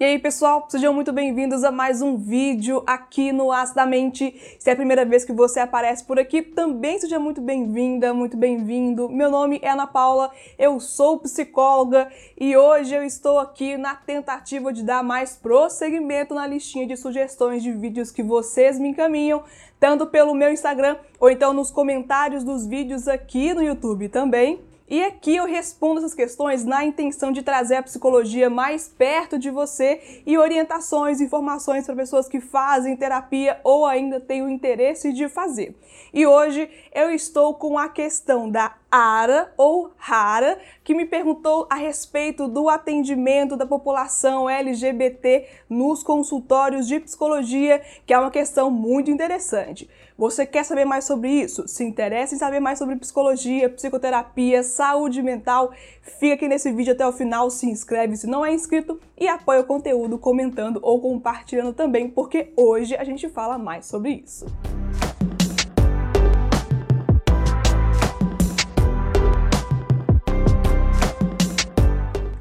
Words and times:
E 0.00 0.04
aí, 0.04 0.16
pessoal, 0.16 0.64
sejam 0.68 0.94
muito 0.94 1.12
bem-vindos 1.12 1.64
a 1.64 1.72
mais 1.72 2.00
um 2.00 2.16
vídeo 2.16 2.84
aqui 2.86 3.32
no 3.32 3.50
Acidamente. 3.50 4.32
Se 4.56 4.70
é 4.70 4.72
a 4.72 4.76
primeira 4.76 5.04
vez 5.04 5.24
que 5.24 5.32
você 5.32 5.58
aparece 5.58 6.04
por 6.04 6.20
aqui, 6.20 6.40
também 6.40 7.00
seja 7.00 7.18
muito 7.18 7.40
bem-vinda, 7.40 8.14
muito 8.14 8.36
bem-vindo. 8.36 9.08
Meu 9.08 9.28
nome 9.28 9.58
é 9.60 9.70
Ana 9.70 9.88
Paula, 9.88 10.30
eu 10.56 10.78
sou 10.78 11.18
psicóloga 11.18 12.08
e 12.38 12.56
hoje 12.56 12.94
eu 12.94 13.02
estou 13.02 13.40
aqui 13.40 13.76
na 13.76 13.96
tentativa 13.96 14.72
de 14.72 14.84
dar 14.84 15.02
mais 15.02 15.34
prosseguimento 15.34 16.32
na 16.32 16.46
listinha 16.46 16.86
de 16.86 16.96
sugestões 16.96 17.60
de 17.60 17.72
vídeos 17.72 18.12
que 18.12 18.22
vocês 18.22 18.78
me 18.78 18.90
encaminham, 18.90 19.42
tanto 19.80 20.06
pelo 20.06 20.32
meu 20.32 20.52
Instagram 20.52 20.96
ou 21.18 21.28
então 21.28 21.52
nos 21.52 21.72
comentários 21.72 22.44
dos 22.44 22.64
vídeos 22.64 23.08
aqui 23.08 23.52
no 23.52 23.64
YouTube 23.64 24.08
também. 24.08 24.60
E 24.90 25.04
aqui 25.04 25.36
eu 25.36 25.44
respondo 25.44 25.98
essas 25.98 26.14
questões 26.14 26.64
na 26.64 26.82
intenção 26.82 27.30
de 27.30 27.42
trazer 27.42 27.76
a 27.76 27.82
psicologia 27.82 28.48
mais 28.48 28.88
perto 28.88 29.38
de 29.38 29.50
você 29.50 30.22
e 30.24 30.38
orientações, 30.38 31.20
informações 31.20 31.84
para 31.84 31.94
pessoas 31.94 32.26
que 32.26 32.40
fazem 32.40 32.96
terapia 32.96 33.60
ou 33.62 33.84
ainda 33.84 34.18
têm 34.18 34.42
o 34.42 34.48
interesse 34.48 35.12
de 35.12 35.28
fazer. 35.28 35.76
E 36.12 36.26
hoje 36.26 36.70
eu 36.94 37.10
estou 37.10 37.52
com 37.54 37.78
a 37.78 37.88
questão 37.90 38.50
da 38.50 38.74
Ara 38.90 39.52
ou 39.56 39.90
Rara, 39.96 40.58
que 40.82 40.94
me 40.94 41.04
perguntou 41.04 41.66
a 41.68 41.74
respeito 41.74 42.48
do 42.48 42.70
atendimento 42.70 43.56
da 43.56 43.66
população 43.66 44.48
LGBT 44.48 45.46
nos 45.68 46.02
consultórios 46.02 46.88
de 46.88 46.98
psicologia, 46.98 47.82
que 48.06 48.14
é 48.14 48.18
uma 48.18 48.30
questão 48.30 48.70
muito 48.70 49.10
interessante. 49.10 49.88
Você 50.16 50.46
quer 50.46 50.64
saber 50.64 50.84
mais 50.84 51.04
sobre 51.04 51.30
isso? 51.30 51.68
Se 51.68 51.84
interessa 51.84 52.34
em 52.34 52.38
saber 52.38 52.60
mais 52.60 52.78
sobre 52.78 52.96
psicologia, 52.96 53.68
psicoterapia, 53.68 54.62
saúde 54.62 55.22
mental? 55.22 55.70
Fica 56.18 56.34
aqui 56.34 56.48
nesse 56.48 56.72
vídeo 56.72 56.94
até 56.94 57.06
o 57.06 57.12
final, 57.12 57.50
se 57.50 57.66
inscreve 57.66 58.16
se 58.16 58.26
não 58.26 58.44
é 58.44 58.52
inscrito 58.52 58.98
e 59.16 59.28
apoia 59.28 59.60
o 59.60 59.64
conteúdo 59.64 60.18
comentando 60.18 60.80
ou 60.82 61.00
compartilhando 61.00 61.72
também, 61.72 62.08
porque 62.08 62.52
hoje 62.56 62.96
a 62.96 63.04
gente 63.04 63.28
fala 63.28 63.58
mais 63.58 63.86
sobre 63.86 64.22
isso. 64.24 64.46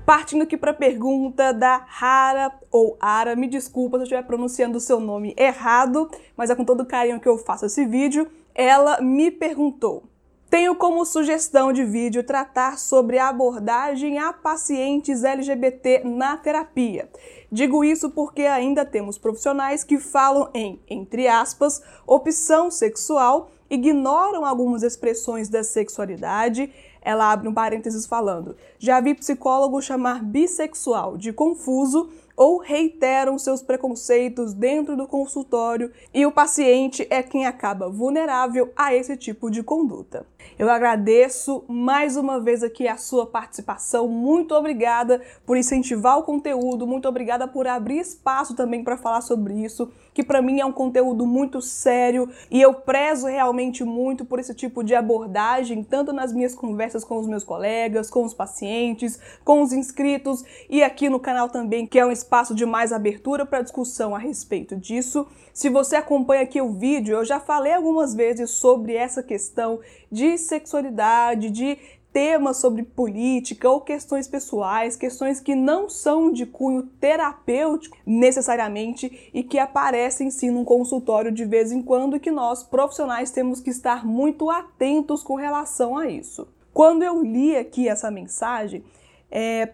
Partindo 0.07 0.43
aqui 0.43 0.55
para 0.55 0.71
a 0.71 0.73
pergunta 0.73 1.51
da 1.51 1.83
Rara 1.85 2.53
ou 2.71 2.95
Ara, 2.97 3.35
me 3.35 3.45
desculpa 3.45 3.97
se 3.97 4.03
eu 4.03 4.05
estiver 4.05 4.23
pronunciando 4.23 4.77
o 4.77 4.79
seu 4.79 5.01
nome 5.01 5.35
errado, 5.37 6.09
mas 6.37 6.49
é 6.49 6.55
com 6.55 6.63
todo 6.63 6.85
carinho 6.85 7.19
que 7.19 7.27
eu 7.27 7.37
faço 7.37 7.65
esse 7.65 7.85
vídeo. 7.85 8.25
Ela 8.55 9.01
me 9.01 9.29
perguntou: 9.29 10.03
tenho 10.49 10.75
como 10.75 11.05
sugestão 11.05 11.73
de 11.73 11.83
vídeo 11.83 12.23
tratar 12.23 12.77
sobre 12.77 13.19
a 13.19 13.27
abordagem 13.27 14.17
a 14.17 14.31
pacientes 14.31 15.25
LGBT 15.25 16.03
na 16.05 16.37
terapia. 16.37 17.09
Digo 17.51 17.83
isso 17.83 18.09
porque 18.09 18.43
ainda 18.43 18.85
temos 18.85 19.17
profissionais 19.17 19.83
que 19.83 19.97
falam 19.97 20.49
em, 20.53 20.81
entre 20.89 21.27
aspas, 21.27 21.81
opção 22.05 22.71
sexual, 22.71 23.51
ignoram 23.69 24.45
algumas 24.45 24.83
expressões 24.83 25.49
da 25.49 25.65
sexualidade 25.65 26.71
ela 27.07 27.31
abre 27.31 27.47
um 27.47 27.53
parênteses 27.53 28.05
falando: 28.05 28.53
já 28.77 28.99
vi 28.99 29.15
psicólogo 29.15 29.81
chamar 29.81 30.21
bissexual 30.21 31.17
de 31.17 31.31
confuso 31.31 32.09
ou 32.37 32.59
reiteram 32.59 33.39
seus 33.39 33.63
preconceitos 33.63 34.53
dentro 34.53 34.95
do 34.95 35.07
consultório 35.07 35.91
e 36.13 36.23
o 36.23 36.31
paciente 36.31 37.07
é 37.09 37.23
quem 37.23 37.47
acaba 37.47 37.89
vulnerável 37.89 38.71
a 38.75 38.93
esse 38.93 39.17
tipo 39.17 39.49
de 39.49 39.63
conduta. 39.63 40.23
Eu 40.57 40.69
agradeço 40.69 41.63
mais 41.67 42.15
uma 42.15 42.39
vez 42.39 42.63
aqui 42.63 42.87
a 42.87 42.95
sua 42.95 43.25
participação. 43.25 44.07
Muito 44.07 44.53
obrigada 44.53 45.21
por 45.45 45.57
incentivar 45.57 46.17
o 46.17 46.23
conteúdo, 46.23 46.85
muito 46.85 47.07
obrigada 47.07 47.47
por 47.47 47.67
abrir 47.67 47.99
espaço 47.99 48.55
também 48.55 48.83
para 48.83 48.97
falar 48.97 49.21
sobre 49.21 49.55
isso, 49.55 49.91
que 50.13 50.23
para 50.23 50.41
mim 50.41 50.59
é 50.59 50.65
um 50.65 50.71
conteúdo 50.71 51.25
muito 51.25 51.61
sério 51.61 52.29
e 52.51 52.61
eu 52.61 52.73
prezo 52.73 53.27
realmente 53.27 53.83
muito 53.83 54.23
por 54.23 54.39
esse 54.39 54.53
tipo 54.53 54.83
de 54.83 54.93
abordagem, 54.93 55.83
tanto 55.83 56.13
nas 56.13 56.31
minhas 56.31 56.53
conversas 56.53 57.03
com 57.03 57.17
os 57.17 57.27
meus 57.27 57.43
colegas, 57.43 58.09
com 58.09 58.23
os 58.23 58.33
pacientes, 58.33 59.19
com 59.43 59.61
os 59.61 59.73
inscritos 59.73 60.43
e 60.69 60.83
aqui 60.83 61.09
no 61.09 61.19
canal 61.19 61.49
também, 61.49 61.85
que 61.85 61.99
é 61.99 62.05
um 62.05 62.11
espaço 62.11 62.26
de 62.53 62.65
mais 62.65 62.91
abertura 62.91 63.45
para 63.45 63.61
discussão 63.61 64.15
a 64.15 64.19
respeito 64.19 64.75
disso. 64.75 65.25
Se 65.53 65.69
você 65.69 65.95
acompanha 65.95 66.43
aqui 66.43 66.61
o 66.61 66.73
vídeo, 66.73 67.15
eu 67.17 67.25
já 67.25 67.39
falei 67.39 67.73
algumas 67.73 68.13
vezes 68.13 68.51
sobre 68.51 68.93
essa 68.93 69.23
questão 69.23 69.79
de 70.11 70.37
sexualidade, 70.37 71.49
de 71.49 71.77
temas 72.17 72.57
sobre 72.57 72.81
política 72.81 73.69
ou 73.69 73.79
questões 73.79 74.27
pessoais, 74.27 74.95
questões 74.95 75.39
que 75.39 75.53
não 75.53 75.87
são 75.87 76.31
de 76.31 76.47
cunho 76.47 76.83
terapêutico 76.99 77.95
necessariamente 78.05 79.29
e 79.33 79.43
que 79.43 79.59
aparecem 79.59 80.31
sim 80.31 80.49
num 80.49 80.65
consultório 80.65 81.31
de 81.31 81.45
vez 81.45 81.71
em 81.71 81.81
quando 81.81 82.15
e 82.15 82.19
que 82.19 82.31
nós 82.31 82.63
profissionais 82.63 83.29
temos 83.29 83.59
que 83.59 83.69
estar 83.69 84.03
muito 84.05 84.49
atentos 84.49 85.21
com 85.21 85.35
relação 85.35 85.95
a 85.95 86.09
isso. 86.09 86.47
Quando 86.73 87.03
eu 87.03 87.23
li 87.23 87.55
aqui 87.55 87.87
essa 87.87 88.09
mensagem, 88.09 88.83
é, 89.29 89.73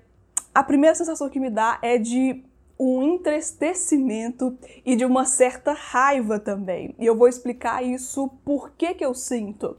a 0.54 0.64
primeira 0.64 0.96
sensação 0.96 1.30
que 1.30 1.40
me 1.40 1.50
dá 1.50 1.80
é 1.82 1.98
de 1.98 2.44
um 2.80 3.02
entristecimento 3.04 4.58
e 4.86 4.96
de 4.96 5.06
uma 5.06 5.26
certa 5.26 5.74
raiva 5.74 6.40
também. 6.40 6.96
E 7.00 7.06
eu 7.06 7.16
vou 7.16 7.28
explicar 7.28 7.84
isso 7.84 8.30
por 8.44 8.72
que, 8.72 8.94
que 8.94 9.06
eu 9.06 9.14
sinto. 9.14 9.78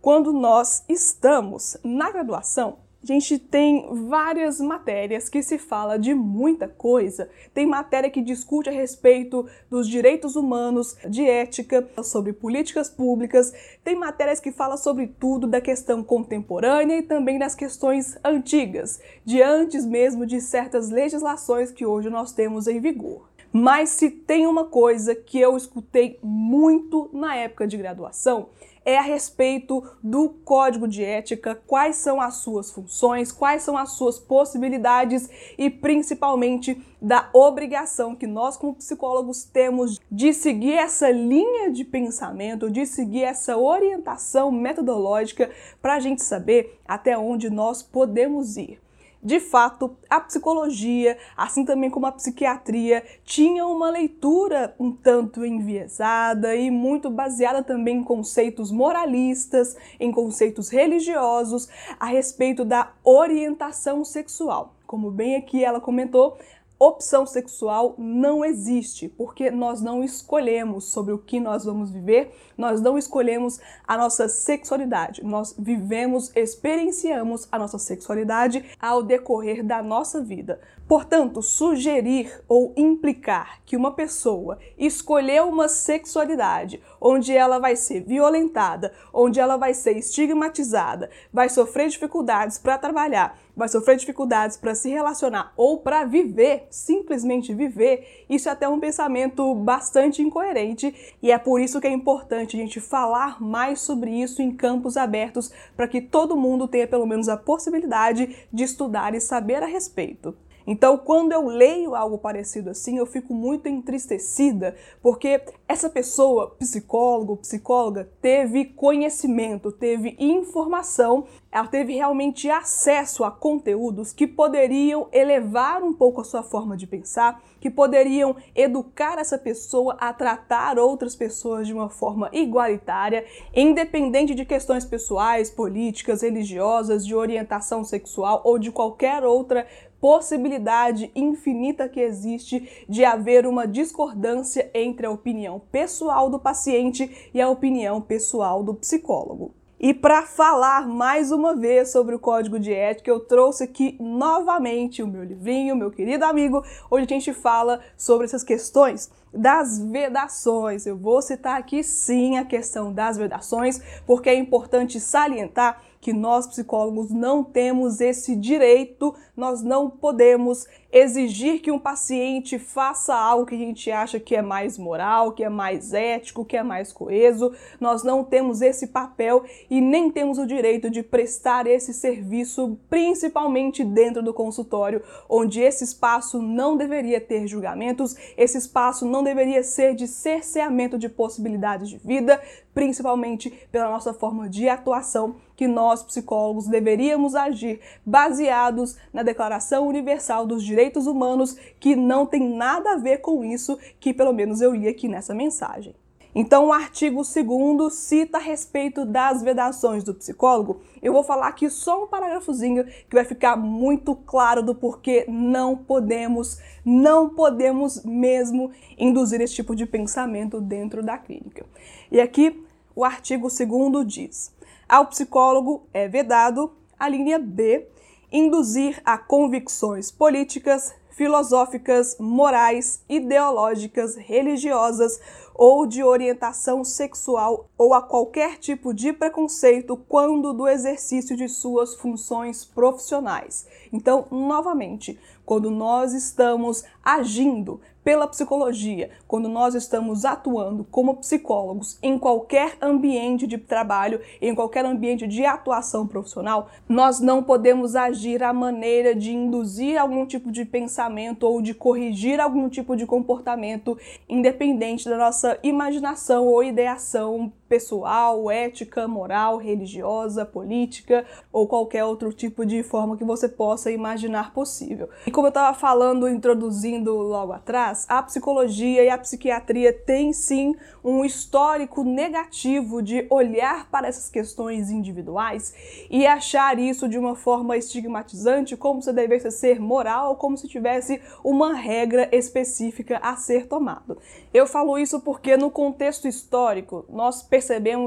Quando 0.00 0.32
nós 0.32 0.84
estamos 0.88 1.76
na 1.84 2.10
graduação, 2.10 2.78
a 3.00 3.06
gente 3.06 3.38
tem 3.38 3.88
várias 4.08 4.58
matérias 4.58 5.28
que 5.28 5.40
se 5.40 5.56
fala 5.56 5.96
de 5.96 6.12
muita 6.12 6.66
coisa. 6.66 7.30
Tem 7.54 7.64
matéria 7.64 8.10
que 8.10 8.20
discute 8.20 8.68
a 8.68 8.72
respeito 8.72 9.46
dos 9.70 9.88
direitos 9.88 10.34
humanos, 10.34 10.96
de 11.08 11.24
ética, 11.24 11.88
sobre 12.02 12.32
políticas 12.32 12.90
públicas. 12.90 13.52
Tem 13.84 13.94
matérias 13.94 14.40
que 14.40 14.50
falam 14.50 14.76
sobre 14.76 15.06
tudo 15.06 15.46
da 15.46 15.60
questão 15.60 16.02
contemporânea 16.02 16.98
e 16.98 17.02
também 17.02 17.38
das 17.38 17.54
questões 17.54 18.18
antigas, 18.24 19.00
de 19.24 19.40
antes 19.42 19.86
mesmo 19.86 20.26
de 20.26 20.40
certas 20.40 20.90
legislações 20.90 21.70
que 21.70 21.86
hoje 21.86 22.10
nós 22.10 22.32
temos 22.32 22.66
em 22.66 22.80
vigor. 22.80 23.27
Mas 23.52 23.90
se 23.90 24.10
tem 24.10 24.46
uma 24.46 24.64
coisa 24.64 25.14
que 25.14 25.40
eu 25.40 25.56
escutei 25.56 26.18
muito 26.22 27.08
na 27.12 27.34
época 27.34 27.66
de 27.66 27.76
graduação, 27.76 28.48
é 28.88 28.96
a 28.96 29.02
respeito 29.02 29.82
do 30.02 30.30
código 30.30 30.88
de 30.88 31.04
ética, 31.04 31.60
quais 31.66 31.96
são 31.96 32.22
as 32.22 32.36
suas 32.36 32.70
funções, 32.70 33.30
quais 33.30 33.62
são 33.62 33.76
as 33.76 33.92
suas 33.92 34.18
possibilidades 34.18 35.28
e 35.58 35.68
principalmente 35.68 36.82
da 37.00 37.28
obrigação 37.34 38.16
que 38.16 38.26
nós 38.26 38.56
como 38.56 38.74
psicólogos 38.74 39.44
temos 39.44 40.00
de 40.10 40.32
seguir 40.32 40.72
essa 40.72 41.10
linha 41.10 41.70
de 41.70 41.84
pensamento, 41.84 42.70
de 42.70 42.86
seguir 42.86 43.24
essa 43.24 43.58
orientação 43.58 44.50
metodológica 44.50 45.50
para 45.82 45.94
a 45.94 46.00
gente 46.00 46.22
saber 46.22 46.80
até 46.88 47.16
onde 47.16 47.50
nós 47.50 47.82
podemos 47.82 48.56
ir. 48.56 48.80
De 49.28 49.40
fato, 49.40 49.94
a 50.08 50.20
psicologia, 50.20 51.18
assim 51.36 51.62
também 51.62 51.90
como 51.90 52.06
a 52.06 52.12
psiquiatria, 52.12 53.04
tinha 53.26 53.66
uma 53.66 53.90
leitura 53.90 54.74
um 54.80 54.90
tanto 54.90 55.44
enviesada 55.44 56.56
e 56.56 56.70
muito 56.70 57.10
baseada 57.10 57.62
também 57.62 57.98
em 57.98 58.02
conceitos 58.02 58.72
moralistas, 58.72 59.76
em 60.00 60.10
conceitos 60.10 60.70
religiosos 60.70 61.68
a 62.00 62.06
respeito 62.06 62.64
da 62.64 62.92
orientação 63.04 64.02
sexual. 64.02 64.74
Como 64.86 65.10
bem 65.10 65.36
aqui 65.36 65.62
ela 65.62 65.78
comentou, 65.78 66.38
opção 66.78 67.26
sexual 67.26 67.94
não 67.98 68.44
existe, 68.44 69.08
porque 69.08 69.50
nós 69.50 69.80
não 69.80 70.04
escolhemos 70.04 70.84
sobre 70.84 71.12
o 71.12 71.18
que 71.18 71.40
nós 71.40 71.64
vamos 71.64 71.90
viver, 71.90 72.32
nós 72.56 72.80
não 72.80 72.96
escolhemos 72.96 73.60
a 73.86 73.96
nossa 73.96 74.28
sexualidade, 74.28 75.24
nós 75.24 75.54
vivemos, 75.58 76.30
experienciamos 76.36 77.48
a 77.50 77.58
nossa 77.58 77.78
sexualidade 77.78 78.64
ao 78.80 79.02
decorrer 79.02 79.64
da 79.64 79.82
nossa 79.82 80.22
vida. 80.22 80.60
Portanto, 80.88 81.42
sugerir 81.42 82.42
ou 82.48 82.72
implicar 82.74 83.60
que 83.66 83.76
uma 83.76 83.92
pessoa 83.92 84.58
escolheu 84.78 85.46
uma 85.46 85.68
sexualidade 85.68 86.80
onde 86.98 87.36
ela 87.36 87.58
vai 87.58 87.76
ser 87.76 88.00
violentada, 88.00 88.94
onde 89.12 89.38
ela 89.38 89.58
vai 89.58 89.74
ser 89.74 89.98
estigmatizada, 89.98 91.10
vai 91.30 91.50
sofrer 91.50 91.90
dificuldades 91.90 92.56
para 92.56 92.78
trabalhar, 92.78 93.38
vai 93.54 93.68
sofrer 93.68 93.96
dificuldades 93.98 94.56
para 94.56 94.74
se 94.74 94.88
relacionar 94.88 95.52
ou 95.58 95.76
para 95.76 96.06
viver, 96.06 96.66
simplesmente 96.70 97.52
viver, 97.52 98.24
isso 98.26 98.48
é 98.48 98.52
até 98.52 98.66
um 98.66 98.80
pensamento 98.80 99.54
bastante 99.56 100.22
incoerente 100.22 100.94
e 101.22 101.30
é 101.30 101.36
por 101.36 101.60
isso 101.60 101.82
que 101.82 101.86
é 101.86 101.92
importante 101.92 102.56
a 102.56 102.60
gente 102.60 102.80
falar 102.80 103.42
mais 103.42 103.82
sobre 103.82 104.10
isso 104.10 104.40
em 104.40 104.56
campos 104.56 104.96
abertos 104.96 105.52
para 105.76 105.86
que 105.86 106.00
todo 106.00 106.34
mundo 106.34 106.66
tenha 106.66 106.86
pelo 106.86 107.06
menos 107.06 107.28
a 107.28 107.36
possibilidade 107.36 108.48
de 108.50 108.64
estudar 108.64 109.14
e 109.14 109.20
saber 109.20 109.62
a 109.62 109.66
respeito. 109.66 110.34
Então, 110.70 110.98
quando 110.98 111.32
eu 111.32 111.46
leio 111.46 111.94
algo 111.94 112.18
parecido 112.18 112.68
assim, 112.68 112.98
eu 112.98 113.06
fico 113.06 113.32
muito 113.32 113.66
entristecida, 113.66 114.76
porque 115.02 115.40
essa 115.66 115.88
pessoa, 115.88 116.50
psicólogo, 116.58 117.38
psicóloga, 117.38 118.06
teve 118.20 118.66
conhecimento, 118.66 119.72
teve 119.72 120.14
informação, 120.18 121.24
ela 121.50 121.66
teve 121.66 121.94
realmente 121.94 122.50
acesso 122.50 123.24
a 123.24 123.30
conteúdos 123.30 124.12
que 124.12 124.26
poderiam 124.26 125.08
elevar 125.10 125.82
um 125.82 125.94
pouco 125.94 126.20
a 126.20 126.24
sua 126.24 126.42
forma 126.42 126.76
de 126.76 126.86
pensar, 126.86 127.42
que 127.58 127.70
poderiam 127.70 128.36
educar 128.54 129.18
essa 129.18 129.38
pessoa 129.38 129.96
a 129.98 130.12
tratar 130.12 130.78
outras 130.78 131.16
pessoas 131.16 131.66
de 131.66 131.72
uma 131.72 131.88
forma 131.88 132.28
igualitária, 132.30 133.24
independente 133.54 134.34
de 134.34 134.44
questões 134.44 134.84
pessoais, 134.84 135.50
políticas, 135.50 136.20
religiosas, 136.20 137.06
de 137.06 137.14
orientação 137.14 137.82
sexual 137.84 138.42
ou 138.44 138.58
de 138.58 138.70
qualquer 138.70 139.24
outra 139.24 139.66
possibilidade 140.00 141.10
infinita 141.14 141.88
que 141.88 142.00
existe 142.00 142.86
de 142.88 143.04
haver 143.04 143.46
uma 143.46 143.66
discordância 143.66 144.70
entre 144.74 145.06
a 145.06 145.10
opinião 145.10 145.60
pessoal 145.72 146.30
do 146.30 146.38
paciente 146.38 147.30
e 147.34 147.40
a 147.40 147.48
opinião 147.48 148.00
pessoal 148.00 148.62
do 148.62 148.74
psicólogo. 148.74 149.54
E 149.80 149.94
para 149.94 150.22
falar 150.22 150.88
mais 150.88 151.30
uma 151.30 151.54
vez 151.54 151.92
sobre 151.92 152.12
o 152.12 152.18
código 152.18 152.58
de 152.58 152.74
ética, 152.74 153.10
eu 153.12 153.20
trouxe 153.20 153.62
aqui 153.62 153.96
novamente 154.00 155.04
o 155.04 155.06
meu 155.06 155.22
livrinho, 155.22 155.76
meu 155.76 155.88
querido 155.88 156.24
amigo, 156.24 156.64
onde 156.90 157.04
a 157.04 157.16
gente 157.16 157.32
fala 157.32 157.80
sobre 157.96 158.24
essas 158.24 158.42
questões 158.42 159.08
das 159.32 159.78
vedações. 159.78 160.84
Eu 160.84 160.96
vou 160.96 161.22
citar 161.22 161.56
aqui 161.56 161.84
sim 161.84 162.38
a 162.38 162.44
questão 162.44 162.92
das 162.92 163.16
vedações, 163.16 163.80
porque 164.04 164.28
é 164.28 164.34
importante 164.34 164.98
salientar 164.98 165.80
que 166.08 166.12
nós 166.14 166.46
psicólogos 166.46 167.10
não 167.10 167.44
temos 167.44 168.00
esse 168.00 168.34
direito, 168.34 169.14
nós 169.36 169.62
não 169.62 169.90
podemos 169.90 170.66
exigir 170.90 171.60
que 171.60 171.70
um 171.70 171.78
paciente 171.78 172.58
faça 172.58 173.14
algo 173.14 173.44
que 173.44 173.54
a 173.54 173.58
gente 173.58 173.90
acha 173.90 174.18
que 174.18 174.34
é 174.34 174.40
mais 174.40 174.78
moral, 174.78 175.32
que 175.32 175.44
é 175.44 175.50
mais 175.50 175.92
ético, 175.92 176.46
que 176.46 176.56
é 176.56 176.62
mais 176.62 176.94
coeso. 176.94 177.52
Nós 177.78 178.02
não 178.02 178.24
temos 178.24 178.62
esse 178.62 178.86
papel 178.86 179.44
e 179.68 179.82
nem 179.82 180.10
temos 180.10 180.38
o 180.38 180.46
direito 180.46 180.88
de 180.88 181.02
prestar 181.02 181.66
esse 181.66 181.92
serviço, 181.92 182.78
principalmente 182.88 183.84
dentro 183.84 184.22
do 184.22 184.32
consultório, 184.32 185.02
onde 185.28 185.60
esse 185.60 185.84
espaço 185.84 186.40
não 186.40 186.74
deveria 186.74 187.20
ter 187.20 187.46
julgamentos, 187.46 188.16
esse 188.34 188.56
espaço 188.56 189.04
não 189.04 189.22
deveria 189.22 189.62
ser 189.62 189.94
de 189.94 190.08
cerceamento 190.08 190.98
de 190.98 191.10
possibilidades 191.10 191.90
de 191.90 191.98
vida, 191.98 192.40
principalmente 192.78 193.50
pela 193.72 193.90
nossa 193.90 194.14
forma 194.14 194.48
de 194.48 194.68
atuação, 194.68 195.34
que 195.56 195.66
nós 195.66 196.00
psicólogos 196.04 196.68
deveríamos 196.68 197.34
agir 197.34 197.80
baseados 198.06 198.96
na 199.12 199.24
Declaração 199.24 199.88
Universal 199.88 200.46
dos 200.46 200.62
Direitos 200.62 201.08
Humanos, 201.08 201.56
que 201.80 201.96
não 201.96 202.24
tem 202.24 202.48
nada 202.48 202.92
a 202.92 202.96
ver 202.96 203.18
com 203.18 203.44
isso 203.44 203.76
que 203.98 204.14
pelo 204.14 204.32
menos 204.32 204.60
eu 204.60 204.76
li 204.76 204.86
aqui 204.86 205.08
nessa 205.08 205.34
mensagem. 205.34 205.92
Então, 206.32 206.66
o 206.66 206.72
artigo 206.72 207.22
2 207.24 207.92
cita 207.94 208.38
a 208.38 208.40
respeito 208.40 209.04
das 209.04 209.42
vedações 209.42 210.04
do 210.04 210.14
psicólogo. 210.14 210.80
Eu 211.02 211.12
vou 211.12 211.24
falar 211.24 211.48
aqui 211.48 211.68
só 211.68 212.04
um 212.04 212.06
parágrafozinho 212.06 212.84
que 212.84 213.14
vai 213.14 213.24
ficar 213.24 213.56
muito 213.56 214.14
claro 214.14 214.62
do 214.62 214.72
porquê 214.72 215.24
não 215.26 215.76
podemos, 215.76 216.60
não 216.84 217.28
podemos 217.30 218.04
mesmo 218.04 218.70
induzir 218.96 219.40
esse 219.40 219.56
tipo 219.56 219.74
de 219.74 219.84
pensamento 219.84 220.60
dentro 220.60 221.02
da 221.02 221.18
clínica. 221.18 221.66
E 222.12 222.20
aqui 222.20 222.67
o 222.98 223.04
artigo 223.04 223.46
2 223.46 224.12
diz: 224.12 224.52
ao 224.88 225.06
psicólogo 225.06 225.86
é 225.94 226.08
vedado, 226.08 226.72
a 226.98 227.08
linha 227.08 227.38
B, 227.38 227.86
induzir 228.32 229.00
a 229.04 229.16
convicções 229.16 230.10
políticas, 230.10 230.92
filosóficas, 231.10 232.16
morais, 232.18 233.00
ideológicas, 233.08 234.16
religiosas 234.16 235.20
ou 235.54 235.86
de 235.86 236.02
orientação 236.02 236.82
sexual 236.82 237.68
ou 237.78 237.94
a 237.94 238.02
qualquer 238.02 238.58
tipo 238.58 238.92
de 238.92 239.12
preconceito 239.12 239.96
quando 239.96 240.52
do 240.52 240.66
exercício 240.66 241.36
de 241.36 241.48
suas 241.48 241.94
funções 241.94 242.64
profissionais. 242.64 243.64
Então, 243.92 244.26
novamente, 244.28 245.16
quando 245.46 245.70
nós 245.70 246.14
estamos 246.14 246.82
agindo 247.02 247.80
pela 248.08 248.26
psicologia, 248.26 249.10
quando 249.26 249.50
nós 249.50 249.74
estamos 249.74 250.24
atuando 250.24 250.82
como 250.82 251.18
psicólogos 251.18 251.98
em 252.02 252.18
qualquer 252.18 252.78
ambiente 252.80 253.46
de 253.46 253.58
trabalho, 253.58 254.18
em 254.40 254.54
qualquer 254.54 254.86
ambiente 254.86 255.26
de 255.26 255.44
atuação 255.44 256.06
profissional, 256.06 256.70
nós 256.88 257.20
não 257.20 257.42
podemos 257.42 257.94
agir 257.94 258.42
à 258.42 258.50
maneira 258.50 259.14
de 259.14 259.34
induzir 259.34 260.00
algum 260.00 260.24
tipo 260.24 260.50
de 260.50 260.64
pensamento 260.64 261.42
ou 261.42 261.60
de 261.60 261.74
corrigir 261.74 262.40
algum 262.40 262.66
tipo 262.70 262.96
de 262.96 263.04
comportamento, 263.04 263.98
independente 264.26 265.06
da 265.06 265.18
nossa 265.18 265.58
imaginação 265.62 266.46
ou 266.46 266.64
ideação 266.64 267.52
pessoal, 267.68 268.50
ética, 268.50 269.06
moral, 269.06 269.58
religiosa, 269.58 270.44
política 270.44 271.24
ou 271.52 271.66
qualquer 271.66 272.04
outro 272.04 272.32
tipo 272.32 272.64
de 272.64 272.82
forma 272.82 273.16
que 273.16 273.24
você 273.24 273.48
possa 273.48 273.90
imaginar 273.90 274.52
possível. 274.52 275.08
E 275.26 275.30
como 275.30 275.46
eu 275.46 275.50
estava 275.50 275.76
falando, 275.76 276.28
introduzindo 276.28 277.14
logo 277.16 277.52
atrás, 277.52 278.06
a 278.08 278.22
psicologia 278.22 279.04
e 279.04 279.10
a 279.10 279.18
psiquiatria 279.18 279.92
têm 279.92 280.32
sim 280.32 280.74
um 281.04 281.24
histórico 281.24 282.02
negativo 282.02 283.02
de 283.02 283.26
olhar 283.30 283.88
para 283.90 284.08
essas 284.08 284.28
questões 284.28 284.90
individuais 284.90 285.74
e 286.10 286.26
achar 286.26 286.78
isso 286.78 287.08
de 287.08 287.18
uma 287.18 287.34
forma 287.34 287.76
estigmatizante, 287.76 288.76
como 288.76 289.02
se 289.02 289.12
devesse 289.12 289.50
ser 289.50 289.80
moral, 289.80 290.36
como 290.36 290.56
se 290.56 290.68
tivesse 290.68 291.20
uma 291.42 291.74
regra 291.74 292.28
específica 292.32 293.18
a 293.22 293.36
ser 293.36 293.66
tomado. 293.66 294.18
Eu 294.52 294.66
falo 294.66 294.98
isso 294.98 295.20
porque 295.20 295.56
no 295.56 295.70
contexto 295.70 296.26
histórico 296.26 297.04
nós 297.08 297.42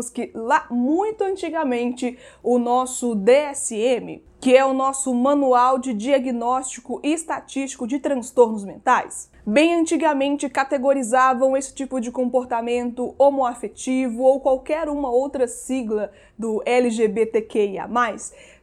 que 0.09 0.31
lá 0.33 0.67
muito 0.69 1.23
antigamente 1.23 2.17
o 2.43 2.57
nosso 2.57 3.15
DSM, 3.15 4.21
que 4.39 4.55
é 4.55 4.65
o 4.65 4.73
nosso 4.73 5.13
Manual 5.13 5.77
de 5.77 5.93
Diagnóstico 5.93 6.99
e 7.03 7.13
Estatístico 7.13 7.87
de 7.87 7.99
Transtornos 7.99 8.63
Mentais, 8.63 9.29
bem 9.45 9.75
antigamente 9.75 10.49
categorizavam 10.49 11.55
esse 11.55 11.73
tipo 11.73 11.99
de 11.99 12.11
comportamento 12.11 13.13
homoafetivo 13.17 14.23
ou 14.23 14.39
qualquer 14.39 14.89
uma 14.89 15.09
outra 15.09 15.47
sigla 15.47 16.11
do 16.37 16.61
LGBTQIA. 16.65 17.87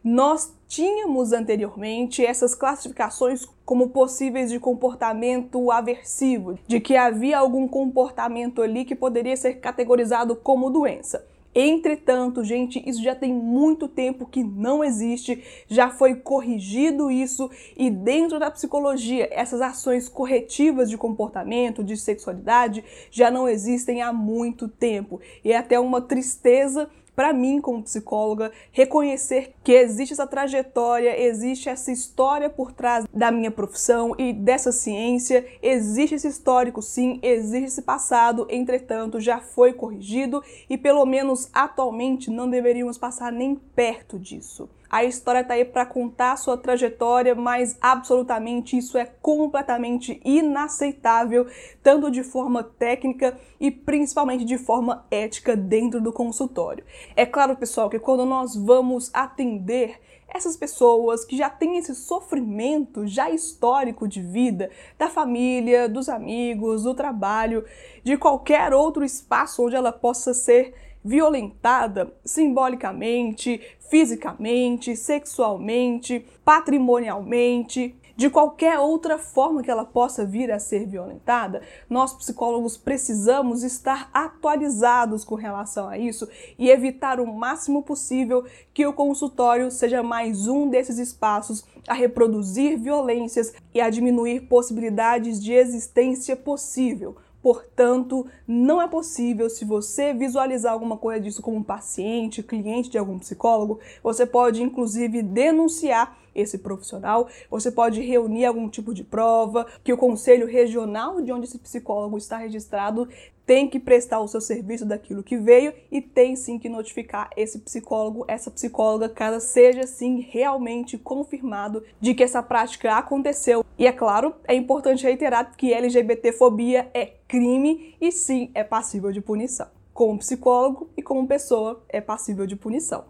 Nós 0.03 0.53
tínhamos 0.69 1.33
anteriormente 1.33 2.23
essas 2.23 2.53
classificações 2.53 3.43
como 3.65 3.89
possíveis 3.89 4.51
de 4.51 4.59
comportamento 4.59 5.71
aversivo, 5.71 6.59
de 6.67 6.79
que 6.79 6.95
havia 6.95 7.39
algum 7.39 7.67
comportamento 7.67 8.61
ali 8.61 8.85
que 8.85 8.95
poderia 8.95 9.35
ser 9.35 9.55
categorizado 9.55 10.35
como 10.35 10.69
doença. 10.69 11.25
Entretanto, 11.55 12.43
gente, 12.43 12.81
isso 12.87 13.01
já 13.01 13.15
tem 13.15 13.33
muito 13.33 13.87
tempo 13.87 14.27
que 14.27 14.43
não 14.43 14.83
existe, 14.83 15.43
já 15.67 15.89
foi 15.89 16.13
corrigido 16.13 17.09
isso 17.09 17.49
e 17.75 17.89
dentro 17.89 18.39
da 18.39 18.51
psicologia, 18.51 19.27
essas 19.31 19.59
ações 19.59 20.07
corretivas 20.07 20.87
de 20.87 20.97
comportamento, 20.97 21.83
de 21.83 21.97
sexualidade 21.97 22.83
já 23.09 23.31
não 23.31 23.49
existem 23.49 24.03
há 24.03 24.13
muito 24.13 24.67
tempo. 24.67 25.19
E 25.43 25.51
é 25.51 25.57
até 25.57 25.79
uma 25.79 25.99
tristeza 25.99 26.87
para 27.19 27.33
mim, 27.33 27.59
como 27.59 27.83
psicóloga, 27.83 28.49
reconhecer 28.71 29.53
que 29.61 29.73
existe 29.73 30.13
essa 30.13 30.25
trajetória, 30.25 31.21
existe 31.21 31.67
essa 31.67 31.91
história 31.91 32.49
por 32.49 32.71
trás 32.71 33.05
da 33.13 33.29
minha 33.29 33.51
profissão 33.51 34.15
e 34.17 34.31
dessa 34.31 34.71
ciência, 34.71 35.45
existe 35.61 36.15
esse 36.15 36.29
histórico 36.29 36.81
sim, 36.81 37.19
existe 37.21 37.65
esse 37.65 37.81
passado, 37.81 38.47
entretanto, 38.49 39.19
já 39.19 39.41
foi 39.41 39.73
corrigido 39.73 40.41
e 40.69 40.77
pelo 40.77 41.05
menos 41.05 41.49
atualmente 41.51 42.31
não 42.31 42.49
deveríamos 42.49 42.97
passar 42.97 43.33
nem 43.33 43.53
perto 43.53 44.17
disso. 44.17 44.69
A 44.89 45.03
história 45.03 45.41
está 45.41 45.53
aí 45.53 45.63
para 45.63 45.85
contar 45.85 46.31
a 46.31 46.37
sua 46.37 46.57
trajetória, 46.57 47.35
mas 47.35 47.77
absolutamente 47.79 48.75
isso 48.75 48.97
é 48.97 49.05
completamente 49.05 50.19
inaceitável, 50.25 51.45
tanto 51.83 52.09
de 52.09 52.23
forma 52.23 52.63
técnica 52.63 53.37
e 53.59 53.69
principalmente 53.69 54.43
de 54.43 54.57
forma 54.57 55.05
ética 55.11 55.55
dentro 55.55 56.01
do 56.01 56.11
consultório. 56.11 56.83
É 57.15 57.23
claro, 57.23 57.55
pessoal, 57.55 57.89
que 57.89 57.99
quando 57.99 58.25
nós 58.25 58.55
vamos 58.55 59.11
atender 59.13 59.99
essas 60.27 60.55
pessoas 60.55 61.25
que 61.25 61.37
já 61.37 61.49
têm 61.49 61.77
esse 61.77 61.93
sofrimento 61.95 63.05
já 63.05 63.29
histórico 63.29 64.07
de 64.07 64.21
vida, 64.21 64.69
da 64.97 65.09
família, 65.09 65.89
dos 65.89 66.07
amigos, 66.07 66.83
do 66.83 66.93
trabalho, 66.93 67.65
de 68.03 68.17
qualquer 68.17 68.73
outro 68.73 69.03
espaço 69.03 69.65
onde 69.65 69.75
ela 69.75 69.91
possa 69.91 70.33
ser 70.33 70.73
violentada 71.03 72.13
simbolicamente, 72.23 73.61
fisicamente, 73.89 74.95
sexualmente, 74.95 76.25
patrimonialmente, 76.43 77.95
de 78.19 78.29
qualquer 78.29 78.77
outra 78.77 79.17
forma 79.17 79.63
que 79.63 79.71
ela 79.71 79.85
possa 79.85 80.25
vir 80.25 80.51
a 80.51 80.59
ser 80.59 80.85
violentada, 80.85 81.61
nós 81.89 82.11
psicólogos 82.11 82.75
precisamos 82.75 83.63
estar 83.63 84.09
atualizados 84.13 85.23
com 85.23 85.35
relação 85.35 85.87
a 85.87 85.97
isso 85.97 86.27
e 86.57 86.69
evitar 86.69 87.21
o 87.21 87.25
máximo 87.25 87.81
possível 87.81 88.45
que 88.73 88.85
o 88.85 88.91
consultório 88.91 89.71
seja 89.71 90.03
mais 90.03 90.49
um 90.49 90.67
desses 90.67 90.99
espaços 90.99 91.63
a 91.87 91.93
reproduzir 91.93 92.77
violências 92.77 93.53
e 93.73 93.79
a 93.79 93.89
diminuir 93.89 94.49
possibilidades 94.49 95.41
de 95.41 95.53
existência 95.53 96.35
possível 96.35 97.15
Portanto, 97.41 98.27
não 98.45 98.81
é 98.81 98.87
possível, 98.87 99.49
se 99.49 99.63
você 99.63 100.13
visualizar 100.13 100.73
alguma 100.73 100.97
coisa 100.97 101.21
disso 101.21 101.41
como 101.41 101.63
paciente, 101.63 102.43
cliente 102.43 102.89
de 102.89 102.97
algum 102.97 103.17
psicólogo, 103.17 103.79
você 104.03 104.25
pode 104.25 104.61
inclusive 104.61 105.21
denunciar 105.21 106.18
esse 106.33 106.57
profissional, 106.57 107.27
você 107.49 107.71
pode 107.71 108.01
reunir 108.01 108.45
algum 108.45 108.69
tipo 108.69 108.93
de 108.93 109.03
prova, 109.03 109.65
que 109.83 109.93
o 109.93 109.97
conselho 109.97 110.47
regional 110.47 111.21
de 111.21 111.31
onde 111.31 111.45
esse 111.45 111.57
psicólogo 111.57 112.17
está 112.17 112.37
registrado 112.37 113.07
tem 113.49 113.67
que 113.67 113.79
prestar 113.79 114.19
o 114.19 114.27
seu 114.27 114.39
serviço 114.39 114.85
daquilo 114.85 115.23
que 115.23 115.35
veio 115.35 115.73
e 115.91 115.99
tem 115.99 116.35
sim 116.35 116.59
que 116.59 116.69
notificar 116.69 117.31
esse 117.35 117.57
psicólogo, 117.57 118.23
essa 118.27 118.51
psicóloga, 118.51 119.09
caso 119.09 119.43
seja 119.43 119.87
sim 119.87 120.19
realmente 120.29 120.99
confirmado 120.99 121.83
de 121.99 122.13
que 122.13 122.21
essa 122.21 122.43
prática 122.43 122.95
aconteceu. 122.95 123.65
E 123.75 123.87
é 123.87 123.91
claro, 123.91 124.35
é 124.43 124.53
importante 124.53 125.03
reiterar 125.03 125.57
que 125.57 125.73
LGBTfobia 125.73 126.91
é 126.93 127.13
crime 127.27 127.95
e 127.99 128.11
sim 128.11 128.51
é 128.53 128.63
passível 128.63 129.11
de 129.11 129.19
punição. 129.19 129.65
Como 129.95 130.19
psicólogo 130.19 130.87
e 130.95 131.01
como 131.01 131.27
pessoa 131.27 131.83
é 131.89 131.99
passível 131.99 132.45
de 132.45 132.55
punição. 132.55 133.05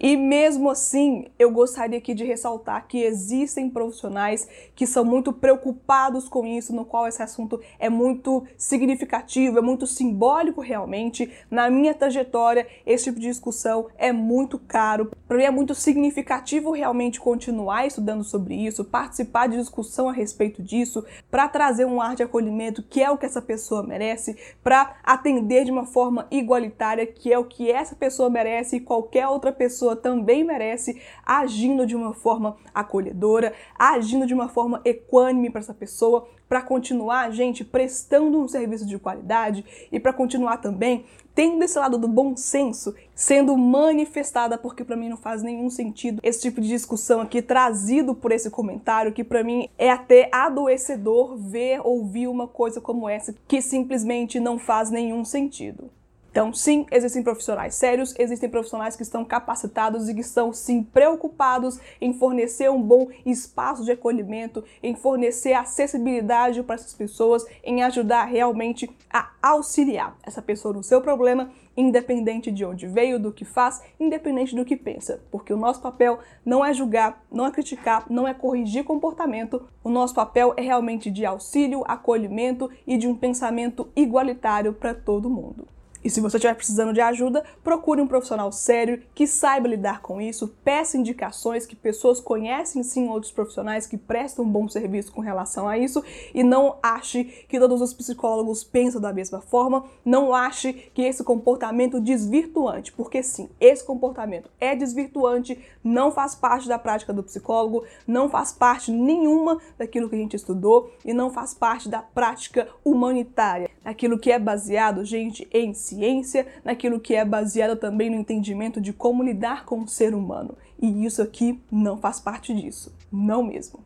E 0.00 0.16
mesmo 0.16 0.70
assim, 0.70 1.26
eu 1.38 1.50
gostaria 1.50 1.98
aqui 1.98 2.14
de 2.14 2.24
ressaltar 2.24 2.86
que 2.86 3.02
existem 3.02 3.68
profissionais 3.68 4.48
que 4.74 4.86
são 4.86 5.04
muito 5.04 5.32
preocupados 5.32 6.28
com 6.28 6.46
isso, 6.46 6.74
no 6.74 6.84
qual 6.84 7.08
esse 7.08 7.22
assunto 7.22 7.60
é 7.78 7.88
muito 7.88 8.44
significativo, 8.56 9.58
é 9.58 9.62
muito 9.62 9.86
simbólico 9.86 10.60
realmente. 10.60 11.30
Na 11.50 11.68
minha 11.68 11.94
trajetória, 11.94 12.66
esse 12.86 13.04
tipo 13.04 13.18
de 13.18 13.26
discussão 13.26 13.88
é 13.98 14.12
muito 14.12 14.58
caro. 14.58 15.10
Para 15.26 15.36
mim 15.36 15.44
é 15.44 15.50
muito 15.50 15.74
significativo 15.74 16.70
realmente 16.70 17.20
continuar 17.20 17.86
estudando 17.86 18.22
sobre 18.22 18.54
isso, 18.54 18.84
participar 18.84 19.48
de 19.48 19.56
discussão 19.56 20.08
a 20.08 20.12
respeito 20.12 20.62
disso, 20.62 21.04
para 21.30 21.48
trazer 21.48 21.84
um 21.84 22.00
ar 22.00 22.14
de 22.14 22.22
acolhimento 22.22 22.82
que 22.82 23.02
é 23.02 23.10
o 23.10 23.18
que 23.18 23.26
essa 23.26 23.42
pessoa 23.42 23.82
merece, 23.82 24.36
para 24.62 24.96
atender 25.02 25.64
de 25.64 25.72
uma 25.72 25.86
forma 25.86 26.26
igualitária, 26.30 27.06
que 27.06 27.32
é 27.32 27.38
o 27.38 27.44
que 27.44 27.70
essa 27.70 27.96
pessoa 27.96 28.30
merece 28.30 28.76
e 28.76 28.80
qualquer 28.80 29.26
outra 29.26 29.52
pessoa 29.52 29.87
pessoa 29.88 29.96
também 29.96 30.44
merece, 30.44 31.00
agindo 31.24 31.86
de 31.86 31.96
uma 31.96 32.12
forma 32.12 32.56
acolhedora, 32.74 33.54
agindo 33.78 34.26
de 34.26 34.34
uma 34.34 34.48
forma 34.48 34.80
equânime 34.84 35.50
para 35.50 35.60
essa 35.60 35.74
pessoa, 35.74 36.28
para 36.48 36.62
continuar, 36.62 37.30
gente, 37.30 37.64
prestando 37.64 38.38
um 38.38 38.48
serviço 38.48 38.86
de 38.86 38.98
qualidade 38.98 39.64
e 39.92 40.00
para 40.00 40.12
continuar 40.12 40.58
também 40.58 41.04
tendo 41.34 41.62
esse 41.62 41.78
lado 41.78 41.96
do 41.98 42.08
bom 42.08 42.36
senso 42.36 42.94
sendo 43.14 43.56
manifestada, 43.56 44.58
porque 44.58 44.82
para 44.82 44.96
mim 44.96 45.08
não 45.08 45.16
faz 45.16 45.40
nenhum 45.40 45.70
sentido 45.70 46.20
esse 46.22 46.40
tipo 46.40 46.60
de 46.60 46.66
discussão 46.66 47.20
aqui 47.20 47.40
trazido 47.40 48.12
por 48.12 48.32
esse 48.32 48.50
comentário, 48.50 49.12
que 49.12 49.22
para 49.22 49.44
mim 49.44 49.68
é 49.78 49.90
até 49.90 50.28
adoecedor 50.32 51.36
ver, 51.36 51.80
ouvir 51.84 52.26
uma 52.26 52.48
coisa 52.48 52.80
como 52.80 53.08
essa 53.08 53.34
que 53.46 53.62
simplesmente 53.62 54.40
não 54.40 54.58
faz 54.58 54.90
nenhum 54.90 55.24
sentido. 55.24 55.90
Então, 56.30 56.52
sim, 56.52 56.86
existem 56.92 57.22
profissionais 57.22 57.74
sérios, 57.74 58.14
existem 58.18 58.48
profissionais 58.48 58.94
que 58.94 59.02
estão 59.02 59.24
capacitados 59.24 60.08
e 60.08 60.14
que 60.14 60.20
estão 60.20 60.52
sim 60.52 60.82
preocupados 60.82 61.80
em 62.00 62.12
fornecer 62.12 62.70
um 62.70 62.82
bom 62.82 63.08
espaço 63.24 63.84
de 63.84 63.92
acolhimento, 63.92 64.62
em 64.82 64.94
fornecer 64.94 65.54
acessibilidade 65.54 66.62
para 66.62 66.74
essas 66.74 66.92
pessoas, 66.92 67.44
em 67.64 67.82
ajudar 67.82 68.26
realmente 68.26 68.88
a 69.10 69.30
auxiliar 69.42 70.16
essa 70.22 70.42
pessoa 70.42 70.74
no 70.74 70.82
seu 70.82 71.00
problema, 71.00 71.50
independente 71.74 72.50
de 72.50 72.64
onde 72.64 72.86
veio, 72.86 73.18
do 73.18 73.32
que 73.32 73.44
faz, 73.44 73.82
independente 73.98 74.54
do 74.54 74.64
que 74.64 74.76
pensa, 74.76 75.20
porque 75.30 75.52
o 75.52 75.56
nosso 75.56 75.80
papel 75.80 76.18
não 76.44 76.64
é 76.64 76.74
julgar, 76.74 77.24
não 77.32 77.46
é 77.46 77.50
criticar, 77.50 78.04
não 78.10 78.28
é 78.28 78.34
corrigir 78.34 78.84
comportamento, 78.84 79.66
o 79.82 79.88
nosso 79.88 80.14
papel 80.14 80.52
é 80.56 80.60
realmente 80.60 81.10
de 81.10 81.24
auxílio, 81.24 81.84
acolhimento 81.86 82.70
e 82.86 82.98
de 82.98 83.08
um 83.08 83.14
pensamento 83.14 83.88
igualitário 83.96 84.74
para 84.74 84.92
todo 84.92 85.30
mundo. 85.30 85.66
E 86.04 86.10
se 86.10 86.20
você 86.20 86.36
estiver 86.36 86.54
precisando 86.54 86.92
de 86.92 87.00
ajuda, 87.00 87.44
procure 87.62 88.00
um 88.00 88.06
profissional 88.06 88.52
sério 88.52 89.02
que 89.14 89.26
saiba 89.26 89.66
lidar 89.66 90.00
com 90.00 90.20
isso, 90.20 90.48
peça 90.64 90.96
indicações 90.96 91.66
que 91.66 91.74
pessoas 91.74 92.20
conhecem 92.20 92.82
sim 92.82 93.08
outros 93.08 93.32
profissionais 93.32 93.86
que 93.86 93.96
prestam 93.96 94.44
um 94.44 94.48
bom 94.48 94.68
serviço 94.68 95.12
com 95.12 95.20
relação 95.20 95.68
a 95.68 95.76
isso 95.76 96.02
e 96.32 96.44
não 96.44 96.76
ache 96.82 97.24
que 97.48 97.58
todos 97.58 97.80
os 97.80 97.92
psicólogos 97.92 98.62
pensam 98.62 99.00
da 99.00 99.12
mesma 99.12 99.40
forma, 99.40 99.84
não 100.04 100.34
ache 100.34 100.72
que 100.94 101.02
esse 101.02 101.24
comportamento 101.24 102.00
desvirtuante, 102.00 102.92
porque 102.92 103.22
sim, 103.22 103.48
esse 103.60 103.84
comportamento 103.84 104.50
é 104.60 104.76
desvirtuante, 104.76 105.58
não 105.82 106.12
faz 106.12 106.34
parte 106.34 106.68
da 106.68 106.78
prática 106.78 107.12
do 107.12 107.22
psicólogo, 107.22 107.84
não 108.06 108.28
faz 108.28 108.52
parte 108.52 108.92
nenhuma 108.92 109.58
daquilo 109.76 110.08
que 110.08 110.14
a 110.14 110.18
gente 110.18 110.36
estudou 110.36 110.92
e 111.04 111.12
não 111.12 111.30
faz 111.30 111.54
parte 111.54 111.88
da 111.88 112.00
prática 112.00 112.68
humanitária, 112.84 113.70
aquilo 113.88 114.18
que 114.18 114.30
é 114.30 114.38
baseado, 114.38 115.02
gente, 115.02 115.48
em 115.50 115.72
ciência, 115.72 116.46
naquilo 116.62 117.00
que 117.00 117.14
é 117.14 117.24
baseado 117.24 117.74
também 117.74 118.10
no 118.10 118.16
entendimento 118.16 118.82
de 118.82 118.92
como 118.92 119.22
lidar 119.22 119.64
com 119.64 119.80
o 119.80 119.88
ser 119.88 120.14
humano. 120.14 120.54
E 120.80 121.06
isso 121.06 121.22
aqui 121.22 121.58
não 121.72 121.96
faz 121.96 122.20
parte 122.20 122.52
disso, 122.54 122.94
não 123.10 123.42
mesmo. 123.42 123.80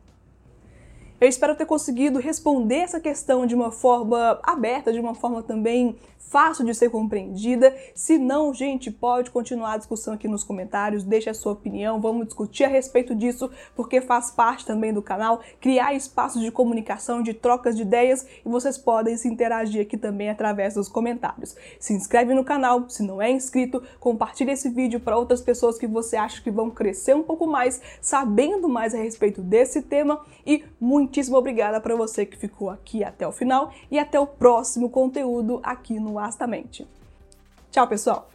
Eu 1.22 1.28
espero 1.28 1.54
ter 1.54 1.66
conseguido 1.66 2.18
responder 2.18 2.78
essa 2.78 2.98
questão 2.98 3.46
de 3.46 3.54
uma 3.54 3.70
forma 3.70 4.40
aberta, 4.42 4.92
de 4.92 4.98
uma 4.98 5.14
forma 5.14 5.40
também 5.40 5.96
fácil 6.32 6.64
de 6.64 6.74
ser 6.74 6.88
compreendida. 6.88 7.76
Se 7.94 8.16
não, 8.16 8.54
gente, 8.54 8.90
pode 8.90 9.30
continuar 9.30 9.74
a 9.74 9.76
discussão 9.76 10.14
aqui 10.14 10.26
nos 10.26 10.42
comentários, 10.42 11.04
deixe 11.04 11.28
a 11.28 11.34
sua 11.34 11.52
opinião, 11.52 12.00
vamos 12.00 12.24
discutir 12.24 12.64
a 12.64 12.68
respeito 12.68 13.14
disso, 13.14 13.50
porque 13.76 14.00
faz 14.00 14.30
parte 14.30 14.64
também 14.64 14.94
do 14.94 15.02
canal 15.02 15.42
criar 15.60 15.92
espaços 15.92 16.40
de 16.40 16.50
comunicação, 16.50 17.22
de 17.22 17.34
trocas 17.34 17.76
de 17.76 17.82
ideias 17.82 18.26
e 18.44 18.48
vocês 18.48 18.78
podem 18.78 19.14
se 19.18 19.28
interagir 19.28 19.82
aqui 19.82 19.98
também 19.98 20.30
através 20.30 20.72
dos 20.72 20.88
comentários. 20.88 21.54
Se 21.78 21.92
inscreve 21.92 22.32
no 22.32 22.42
canal, 22.42 22.88
se 22.88 23.02
não 23.02 23.20
é 23.20 23.30
inscrito, 23.30 23.82
compartilhe 24.00 24.52
esse 24.52 24.70
vídeo 24.70 25.00
para 25.00 25.18
outras 25.18 25.42
pessoas 25.42 25.76
que 25.76 25.86
você 25.86 26.16
acha 26.16 26.42
que 26.42 26.50
vão 26.50 26.70
crescer 26.70 27.14
um 27.14 27.22
pouco 27.22 27.46
mais, 27.46 27.82
sabendo 28.00 28.70
mais 28.70 28.94
a 28.94 28.98
respeito 28.98 29.42
desse 29.42 29.82
tema 29.82 30.18
e 30.46 30.64
muitíssimo 31.12 31.36
obrigada 31.36 31.78
para 31.78 31.94
você 31.94 32.24
que 32.24 32.38
ficou 32.38 32.70
aqui 32.70 33.04
até 33.04 33.28
o 33.28 33.32
final 33.32 33.70
e 33.90 33.98
até 33.98 34.18
o 34.18 34.26
próximo 34.26 34.88
conteúdo 34.88 35.60
aqui 35.62 36.00
no 36.00 36.18
Astamente. 36.18 36.86
Tchau, 37.70 37.86
pessoal! 37.86 38.30